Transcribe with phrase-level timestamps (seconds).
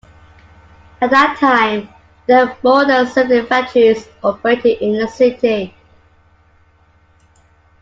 [0.99, 1.87] At that time,
[2.25, 5.75] there were more than seventy factories operating in the city.